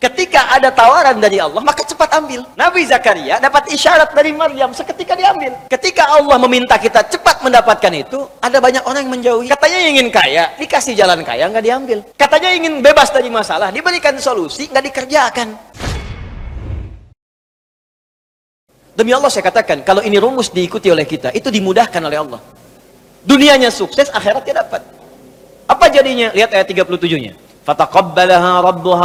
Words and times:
Ketika 0.00 0.56
ada 0.56 0.72
tawaran 0.72 1.20
dari 1.20 1.36
Allah, 1.36 1.60
maka 1.60 1.84
cepat 1.84 2.08
ambil. 2.16 2.48
Nabi 2.56 2.88
Zakaria 2.88 3.36
dapat 3.36 3.68
isyarat 3.68 4.16
dari 4.16 4.32
Maryam 4.32 4.72
seketika 4.72 5.12
diambil. 5.12 5.52
Ketika 5.68 6.16
Allah 6.16 6.40
meminta 6.40 6.80
kita 6.80 7.04
cepat 7.04 7.44
mendapatkan 7.44 7.92
itu, 7.92 8.24
ada 8.40 8.64
banyak 8.64 8.80
orang 8.88 9.04
yang 9.04 9.12
menjauhi. 9.12 9.52
Katanya 9.52 9.78
ingin 9.84 10.08
kaya, 10.08 10.56
dikasih 10.56 10.96
jalan 10.96 11.20
kaya, 11.20 11.52
nggak 11.52 11.64
diambil. 11.68 11.98
Katanya 12.16 12.48
ingin 12.56 12.80
bebas 12.80 13.12
dari 13.12 13.28
masalah, 13.28 13.68
diberikan 13.68 14.16
solusi, 14.16 14.72
nggak 14.72 14.88
dikerjakan. 14.88 15.48
Demi 18.96 19.12
Allah 19.12 19.28
saya 19.28 19.44
katakan, 19.44 19.84
kalau 19.84 20.00
ini 20.00 20.16
rumus 20.16 20.48
diikuti 20.48 20.88
oleh 20.88 21.04
kita, 21.04 21.28
itu 21.36 21.52
dimudahkan 21.52 22.00
oleh 22.00 22.24
Allah. 22.24 22.40
Dunianya 23.20 23.68
sukses, 23.68 24.08
akhiratnya 24.08 24.64
dapat. 24.64 24.80
Apa 25.68 25.92
jadinya? 25.92 26.32
Lihat 26.32 26.56
ayat 26.56 26.72
37-nya. 26.72 27.49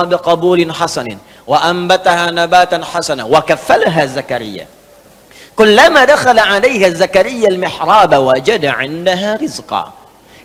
Biqabulin 0.09 0.71
hasanin 0.71 1.19
wa 1.45 1.61
anbataha 1.61 2.31
nabatan 2.31 2.81
hasana 2.81 3.23
wa 3.27 3.41
kaffalaha 3.43 4.07
Zakaria. 4.07 4.65
Kullama 5.55 6.03
dakhala 6.03 6.43
'alayha 6.43 6.91
Zakaria 6.95 7.47
al-mihrab 7.51 8.11
wajada 8.11 8.75
'indaha 8.83 9.37
rizqa. 9.39 9.93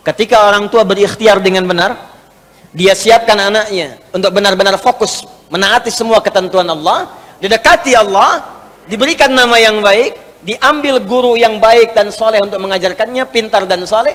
Ketika 0.00 0.48
orang 0.48 0.70
tua 0.72 0.82
berikhtiar 0.86 1.42
dengan 1.42 1.66
benar, 1.66 1.96
dia 2.70 2.94
siapkan 2.94 3.36
anaknya 3.36 3.98
untuk 4.14 4.30
benar-benar 4.30 4.78
fokus 4.78 5.26
menaati 5.50 5.90
semua 5.90 6.22
ketentuan 6.22 6.64
Allah, 6.70 7.10
didekati 7.42 7.98
Allah, 7.98 8.42
diberikan 8.86 9.34
nama 9.34 9.58
yang 9.58 9.82
baik, 9.82 10.14
diambil 10.46 11.02
guru 11.02 11.34
yang 11.34 11.58
baik 11.58 11.92
dan 11.92 12.14
soleh 12.14 12.38
untuk 12.38 12.62
mengajarkannya, 12.62 13.26
pintar 13.28 13.66
dan 13.66 13.82
soleh, 13.84 14.14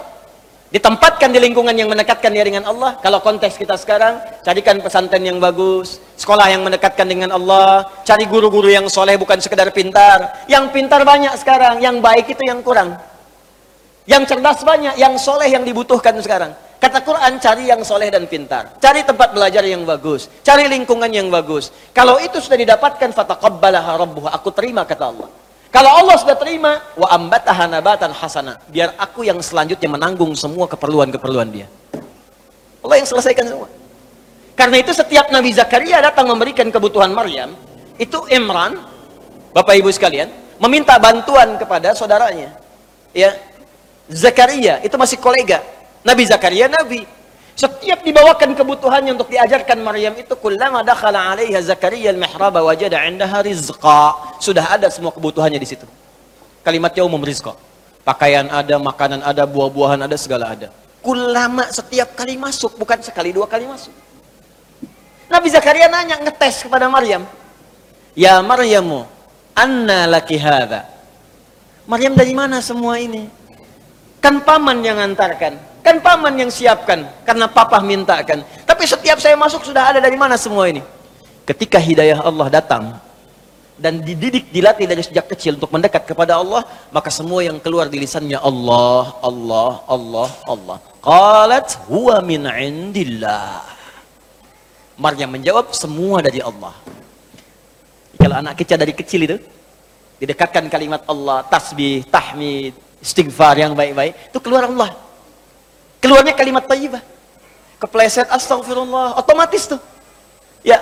ditempatkan 0.75 1.31
di 1.31 1.39
lingkungan 1.39 1.71
yang 1.71 1.87
mendekatkan 1.87 2.27
dia 2.35 2.43
dengan 2.43 2.67
Allah. 2.67 2.99
Kalau 2.99 3.23
konteks 3.23 3.55
kita 3.55 3.79
sekarang, 3.79 4.19
carikan 4.43 4.83
pesantren 4.83 5.23
yang 5.23 5.39
bagus, 5.39 6.03
sekolah 6.19 6.51
yang 6.51 6.67
mendekatkan 6.67 7.07
dengan 7.07 7.31
Allah, 7.31 7.87
cari 8.03 8.27
guru-guru 8.27 8.67
yang 8.67 8.91
soleh 8.91 9.15
bukan 9.15 9.39
sekedar 9.39 9.71
pintar. 9.71 10.43
Yang 10.51 10.75
pintar 10.75 11.07
banyak 11.07 11.31
sekarang, 11.39 11.79
yang 11.79 12.03
baik 12.03 12.27
itu 12.27 12.43
yang 12.43 12.59
kurang. 12.59 12.99
Yang 14.03 14.35
cerdas 14.35 14.67
banyak, 14.67 14.99
yang 14.99 15.15
soleh 15.15 15.47
yang 15.47 15.63
dibutuhkan 15.63 16.19
sekarang. 16.19 16.51
Kata 16.75 16.99
Quran, 17.07 17.39
cari 17.39 17.71
yang 17.71 17.79
soleh 17.79 18.11
dan 18.11 18.27
pintar. 18.27 18.75
Cari 18.83 19.07
tempat 19.07 19.31
belajar 19.31 19.63
yang 19.63 19.87
bagus. 19.87 20.27
Cari 20.43 20.67
lingkungan 20.67 21.07
yang 21.07 21.31
bagus. 21.31 21.71
Kalau 21.95 22.19
itu 22.19 22.43
sudah 22.43 22.59
didapatkan, 22.59 23.15
fataqabbalaha 23.15 23.95
rabbuha. 23.95 24.29
Aku 24.35 24.51
terima, 24.51 24.83
kata 24.83 25.07
Allah. 25.07 25.44
Kalau 25.75 25.91
Allah 25.91 26.15
sudah 26.15 26.39
terima, 26.39 26.79
wa 26.95 27.11
ambataha 27.11 27.67
nabatan 27.67 28.15
hasana. 28.15 28.63
Biar 28.71 28.95
aku 28.95 29.27
yang 29.27 29.43
selanjutnya 29.43 29.91
menanggung 29.91 30.31
semua 30.31 30.71
keperluan-keperluan 30.71 31.51
dia. 31.51 31.67
Allah 32.79 33.03
yang 33.03 33.09
selesaikan 33.11 33.43
semua. 33.43 33.67
Karena 34.55 34.79
itu 34.79 34.95
setiap 34.95 35.27
Nabi 35.35 35.51
Zakaria 35.51 35.99
datang 35.99 36.31
memberikan 36.31 36.71
kebutuhan 36.71 37.11
Maryam, 37.11 37.51
itu 37.99 38.23
Imran, 38.31 38.87
Bapak 39.51 39.75
Ibu 39.75 39.91
sekalian, 39.91 40.31
meminta 40.63 40.95
bantuan 40.95 41.59
kepada 41.59 41.91
saudaranya. 41.91 42.55
Ya, 43.11 43.35
Zakaria 44.07 44.79
itu 44.79 44.95
masih 44.95 45.19
kolega. 45.19 45.59
Nabi 46.07 46.23
Zakaria 46.23 46.71
Nabi. 46.71 47.03
Setiap 47.55 48.03
dibawakan 48.03 48.51
kebutuhannya 48.51 49.15
untuk 49.15 49.31
diajarkan 49.31 49.79
Maryam 49.79 50.11
itu 50.19 50.35
kullama 50.35 50.83
dakhala 50.83 51.31
'alaiha 51.31 51.63
Zakaria 51.63 52.11
al-mihraba 52.11 52.59
wajada 52.59 52.99
'indaha 53.07 53.39
rizqa. 53.39 54.35
Sudah 54.43 54.75
ada 54.75 54.91
semua 54.91 55.15
kebutuhannya 55.15 55.55
di 55.55 55.63
situ. 55.63 55.87
Kalimatnya 56.67 57.07
umum 57.07 57.23
rizqa. 57.23 57.55
Pakaian 58.03 58.51
ada, 58.51 58.75
makanan 58.75 59.23
ada, 59.23 59.47
buah-buahan 59.47 60.03
ada, 60.03 60.19
segala 60.19 60.51
ada. 60.51 60.67
Kullama 60.99 61.71
setiap 61.71 62.11
kali 62.19 62.35
masuk, 62.35 62.75
bukan 62.75 62.99
sekali 62.99 63.31
dua 63.31 63.47
kali 63.47 63.63
masuk. 63.65 63.95
Nabi 65.31 65.47
Zakaria 65.47 65.87
nanya 65.87 66.19
ngetes 66.21 66.67
kepada 66.67 66.91
Maryam. 66.91 67.23
Ya 68.19 68.43
Maryamu, 68.43 69.07
anna 69.55 70.11
laki 70.11 70.35
hadha? 70.35 70.85
Maryam 71.87 72.19
dari 72.19 72.35
mana 72.35 72.59
semua 72.59 72.99
ini? 72.99 73.31
Kan 74.19 74.43
paman 74.43 74.83
yang 74.83 74.99
antarkan. 74.99 75.74
Kan 75.85 76.01
paman 76.01 76.33
yang 76.33 76.49
siapkan. 76.49 77.05
Karena 77.21 77.45
papa 77.45 77.77
mintakan. 77.77 78.41
Tapi 78.65 78.83
setiap 78.89 79.21
saya 79.21 79.37
masuk 79.37 79.61
sudah 79.61 79.93
ada 79.93 80.01
dari 80.01 80.17
mana 80.17 80.33
semua 80.33 80.65
ini? 80.65 80.81
Ketika 81.45 81.77
hidayah 81.77 82.25
Allah 82.25 82.49
datang. 82.49 82.97
Dan 83.77 84.01
dididik, 84.01 84.49
dilatih 84.49 84.87
dari 84.89 85.03
sejak 85.05 85.29
kecil 85.29 85.61
untuk 85.61 85.69
mendekat 85.69 86.09
kepada 86.09 86.41
Allah. 86.41 86.65
Maka 86.89 87.13
semua 87.13 87.45
yang 87.45 87.61
keluar 87.61 87.85
di 87.85 88.01
lisannya 88.01 88.41
Allah, 88.41 89.13
Allah, 89.21 89.71
Allah, 89.85 90.29
Allah. 90.49 90.77
Qalat 91.05 91.77
huwa 91.85 92.17
min 92.25 92.49
indillah. 92.49 93.61
Maryam 94.97 95.37
menjawab 95.37 95.69
semua 95.69 96.25
dari 96.25 96.41
Allah. 96.41 96.73
Kalau 98.17 98.41
anak 98.41 98.57
kecil 98.57 98.79
dari 98.79 98.95
kecil 98.95 99.21
itu 99.27 99.37
didekatkan 100.17 100.65
kalimat 100.65 101.05
Allah, 101.05 101.43
tasbih, 101.45 102.07
tahmid, 102.09 102.73
istighfar 103.03 103.59
yang 103.59 103.77
baik-baik, 103.77 104.33
itu 104.33 104.39
keluar 104.41 104.65
Allah. 104.65 105.04
Keluarnya 106.05 106.37
kalimat 106.37 106.69
tayyibah. 106.69 107.01
Kepleset 107.81 108.29
astagfirullah, 108.29 109.17
otomatis 109.17 109.65
tuh. 109.65 109.81
Ya. 110.61 110.77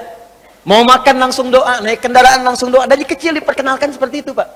Mau 0.68 0.84
makan 0.84 1.16
langsung 1.16 1.48
doa, 1.48 1.80
naik 1.80 2.04
kendaraan 2.04 2.44
langsung 2.44 2.68
doa. 2.68 2.84
Dari 2.84 3.08
kecil 3.08 3.32
diperkenalkan 3.40 3.88
seperti 3.96 4.20
itu, 4.20 4.36
Pak. 4.36 4.48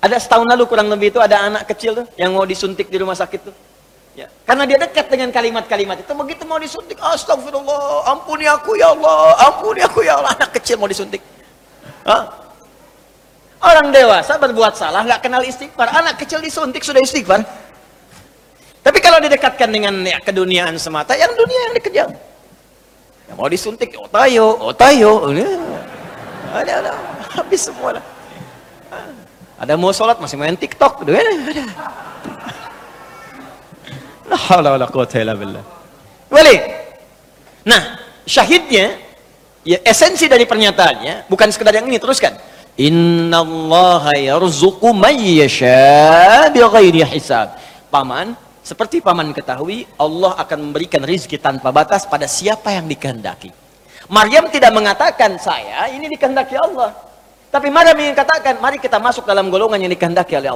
Ada 0.00 0.24
setahun 0.24 0.48
lalu 0.48 0.64
kurang 0.64 0.88
lebih 0.88 1.12
itu 1.12 1.20
ada 1.20 1.44
anak 1.52 1.68
kecil 1.68 1.92
tuh 1.92 2.06
yang 2.16 2.32
mau 2.32 2.48
disuntik 2.48 2.88
di 2.88 2.96
rumah 2.96 3.12
sakit 3.12 3.40
tuh. 3.44 3.52
Ya. 4.16 4.32
Karena 4.48 4.64
dia 4.64 4.80
dekat 4.80 5.12
dengan 5.12 5.28
kalimat-kalimat 5.36 6.00
itu, 6.00 6.12
begitu 6.16 6.48
mau 6.48 6.56
disuntik, 6.56 6.96
astagfirullah, 6.96 8.08
ampuni 8.08 8.48
aku 8.48 8.72
ya 8.72 8.96
Allah, 8.96 9.52
ampuni 9.52 9.84
aku 9.84 10.00
ya 10.00 10.16
Allah. 10.16 10.32
Anak 10.32 10.56
kecil 10.56 10.80
mau 10.80 10.88
disuntik. 10.88 11.20
Hah? 12.08 12.24
Orang 13.60 13.92
dewasa 13.92 14.40
berbuat 14.40 14.80
salah, 14.80 15.04
nggak 15.04 15.28
kenal 15.28 15.44
istighfar. 15.44 15.92
Anak 15.92 16.16
kecil 16.16 16.40
disuntik 16.40 16.80
sudah 16.80 17.04
istighfar. 17.04 17.44
Kalau 19.08 19.24
didekatkan 19.24 19.72
dengan 19.72 20.04
ya, 20.04 20.20
keduniaan 20.20 20.76
semata, 20.76 21.16
yang 21.16 21.32
dunia 21.32 21.72
yang 21.72 21.74
dikejar. 21.80 22.12
Yang 23.24 23.36
mau 23.40 23.48
disuntik, 23.48 23.96
otayo, 23.96 24.52
otayo. 24.68 25.32
Ada, 26.52 26.72
ada, 26.84 26.92
habis 27.32 27.64
semua. 27.64 27.96
Lah. 27.96 28.04
Ada 29.56 29.80
mau 29.80 29.96
sholat 29.96 30.20
masih 30.20 30.36
main 30.36 30.52
TikTok, 30.52 31.08
ada. 31.08 31.24
ada. 34.60 34.86
Quwata 34.92 35.16
illa 35.24 35.32
billah. 35.32 35.64
Balik. 36.28 36.60
Nah, 37.64 37.96
syahidnya 38.28 38.92
ya 39.64 39.80
esensi 39.88 40.28
dari 40.28 40.44
pernyataannya 40.44 41.32
bukan 41.32 41.48
sekedar 41.48 41.72
yang 41.80 41.88
ini 41.88 41.96
teruskan. 41.96 42.36
Inna 42.76 43.40
Allah 43.40 44.12
yarzuqu 44.20 44.92
man 44.92 45.16
yasha 45.16 46.52
bighairi 46.52 47.08
hisab. 47.08 47.56
Paman, 47.88 48.36
seperti 48.68 49.00
paman 49.00 49.32
ketahui, 49.32 49.88
Allah 49.96 50.36
akan 50.44 50.68
memberikan 50.68 51.00
rizki 51.00 51.40
tanpa 51.40 51.72
batas 51.72 52.04
pada 52.04 52.28
siapa 52.28 52.76
yang 52.76 52.84
dikehendaki. 52.84 53.48
Maryam 54.12 54.52
tidak 54.52 54.76
mengatakan 54.76 55.40
saya 55.40 55.88
ini 55.88 56.04
dikehendaki 56.12 56.52
Allah. 56.60 56.92
Tapi 57.48 57.72
Maryam 57.72 57.96
ingin 57.96 58.12
katakan, 58.12 58.60
mari 58.60 58.76
kita 58.76 59.00
masuk 59.00 59.24
dalam 59.24 59.48
golongan 59.48 59.80
yang 59.80 59.88
dikehendaki 59.88 60.36
oleh 60.36 60.44
Allah. 60.44 60.46